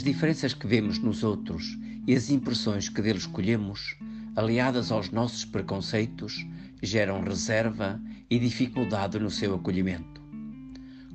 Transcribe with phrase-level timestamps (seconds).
[0.00, 3.98] As diferenças que vemos nos outros e as impressões que deles colhemos,
[4.34, 6.46] aliadas aos nossos preconceitos,
[6.82, 8.00] geram reserva
[8.30, 10.22] e dificuldade no seu acolhimento.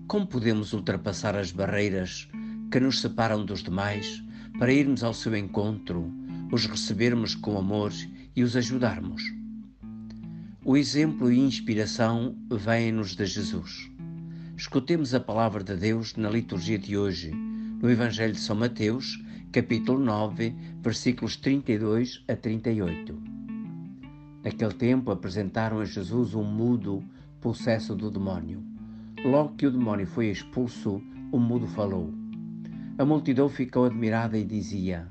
[0.06, 2.30] Como podemos ultrapassar as barreiras
[2.72, 4.24] que nos separam dos demais
[4.60, 6.14] para irmos ao seu encontro,
[6.52, 7.92] os recebermos com amor
[8.36, 9.24] e os ajudarmos?
[10.64, 13.90] O exemplo e inspiração vêm-nos de Jesus.
[14.56, 17.34] Escutemos a palavra de Deus na liturgia de hoje,
[17.82, 23.16] no Evangelho de São Mateus, capítulo 9, versículos 32 a 38.
[24.44, 27.04] Naquele tempo apresentaram a Jesus um mudo
[27.42, 28.64] possesso do demónio.
[29.24, 31.02] Logo que o demónio foi expulso,
[31.32, 32.14] o mudo falou.
[32.98, 35.08] A multidão ficou admirada e dizia: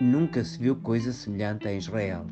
[0.00, 2.26] Nunca se viu coisa semelhante em Israel.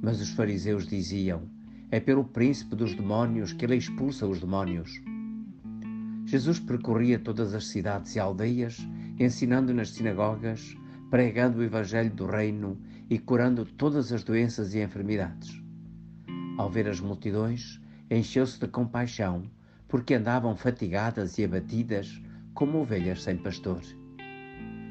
[0.00, 1.42] Mas os fariseus diziam:
[1.90, 5.02] é pelo príncipe dos demónios que ele expulsa os demónios.
[6.30, 8.78] Jesus percorria todas as cidades e aldeias,
[9.18, 10.76] ensinando nas sinagogas,
[11.10, 15.60] pregando o evangelho do reino e curando todas as doenças e enfermidades.
[16.56, 19.42] Ao ver as multidões, encheu-se de compaixão,
[19.88, 22.22] porque andavam fatigadas e abatidas
[22.54, 23.82] como ovelhas sem pastor.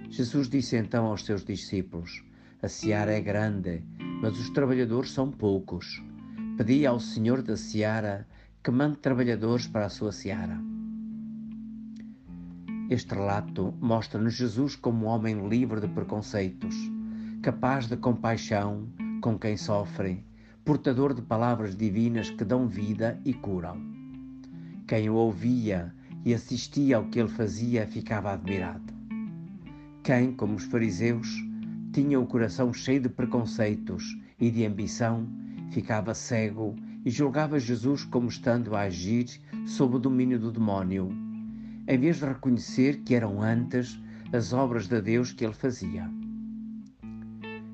[0.10, 2.22] Jesus disse então aos seus discípulos:
[2.62, 3.82] A seara é grande,
[4.22, 6.04] mas os trabalhadores são poucos.
[6.58, 8.28] Pedi ao Senhor da Seara
[8.62, 10.69] que mande trabalhadores para a sua seara.
[12.90, 16.76] Este relato mostra-nos Jesus como um homem livre de preconceitos,
[17.40, 18.88] capaz de compaixão
[19.22, 20.26] com quem sofre,
[20.66, 23.80] portador de palavras divinas que dão vida e curam.
[24.88, 25.94] Quem o ouvia
[26.26, 28.92] e assistia ao que ele fazia ficava admirado.
[30.04, 31.28] Quem, como os fariseus,
[31.94, 35.28] tinha o coração cheio de preconceitos e de ambição,
[35.70, 39.28] ficava cego e julgava Jesus como estando a agir
[39.68, 41.29] sob o domínio do demónio,
[41.90, 44.00] em vez de reconhecer que eram antes
[44.32, 46.08] as obras de Deus que ele fazia.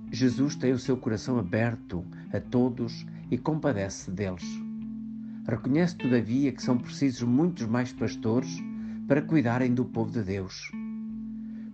[0.10, 4.46] Jesus tem o seu coração aberto a todos e compadece deles.
[5.46, 8.64] Reconhece, todavia, que são precisos muitos mais pastores
[9.06, 10.72] para cuidarem do povo de Deus.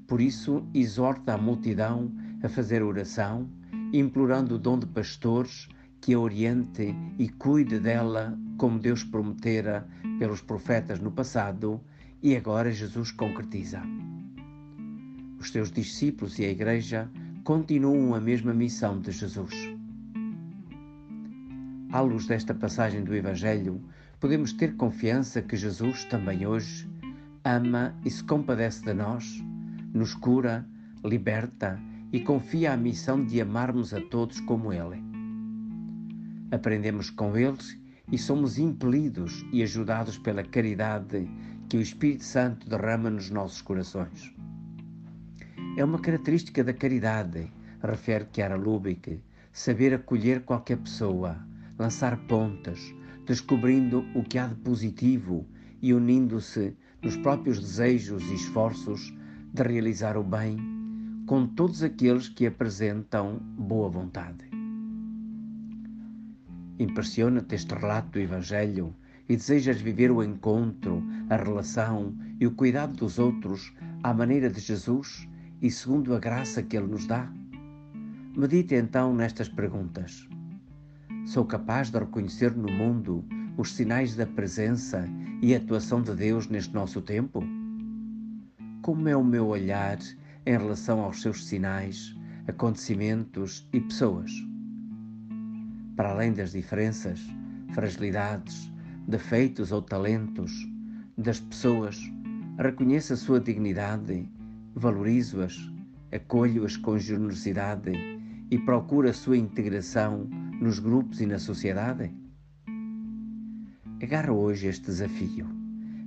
[0.08, 2.12] Por isso, exorta a multidão
[2.42, 3.48] a fazer oração,
[3.94, 5.70] implorando o dom de pastores
[6.02, 11.80] que a oriente e cuide dela como Deus prometera pelos profetas no passado
[12.22, 13.82] e agora Jesus concretiza.
[15.40, 17.09] Os seus discípulos e a Igreja
[17.44, 19.54] continuam a mesma missão de Jesus.
[21.92, 23.82] À luz desta passagem do Evangelho,
[24.20, 26.90] podemos ter confiança que Jesus também hoje
[27.44, 29.44] ama e se compadece de nós,
[29.94, 30.66] nos cura,
[31.03, 31.80] liberta
[32.14, 35.12] e confia a missão de amarmos a todos como Ele
[36.52, 37.80] aprendemos com eles
[38.12, 41.28] e somos impelidos e ajudados pela caridade
[41.72, 44.36] que o Espírito Santo derrama nos nossos corações.
[45.78, 47.50] É uma característica da caridade,
[47.82, 49.24] refere Chiara Lubick,
[49.54, 51.40] saber acolher qualquer pessoa,
[51.80, 52.94] lançar pontas,
[53.26, 55.48] descobrindo o que há de positivo
[55.82, 59.14] e unindo-se nos próprios desejos e esforços
[59.53, 60.58] de realizar o bem
[61.26, 64.44] com todos aqueles que apresentam boa vontade.
[66.78, 68.94] Impressiona-te este relato do Evangelho
[69.30, 71.01] e desejas viver o encontro,
[71.31, 75.30] a relação e o cuidado dos outros à maneira de Jesus
[75.62, 77.31] e segundo a graça que Ele nos dá?
[78.36, 80.28] Medite então nestas perguntas.
[81.25, 83.24] Sou capaz de reconhecer no mundo
[83.58, 85.06] os sinais da presença
[85.41, 87.41] e atuação de Deus neste nosso tempo?
[88.81, 90.00] Como é o meu olhar
[90.46, 92.14] em relação aos seus sinais,
[92.46, 94.31] acontecimentos e pessoas?
[95.96, 97.20] para além das diferenças,
[97.74, 98.72] fragilidades,
[99.08, 100.52] defeitos ou talentos
[101.18, 102.00] das pessoas,
[102.58, 104.30] reconheço a sua dignidade,
[104.76, 105.58] valorizo-as,
[106.12, 107.92] acolho-as com generosidade
[108.50, 110.28] e procuro a sua integração
[110.60, 112.12] nos grupos e na sociedade?
[114.02, 115.48] Agarra hoje este desafio,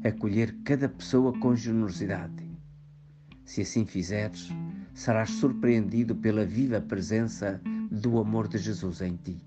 [0.03, 2.44] acolher cada pessoa com generosidade.
[3.44, 4.49] Se assim fizeres,
[4.94, 9.40] serás surpreendido pela viva presença do amor de Jesus em ti.